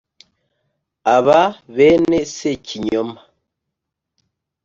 Aba 1.15 1.39
bene 1.75 2.19
Sekinyoma 2.35 3.21